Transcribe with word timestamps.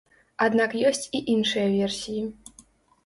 Аднак 0.45 0.71
ёсць 0.91 1.05
і 1.19 1.23
іншыя 1.35 1.67
версіі. 1.77 2.25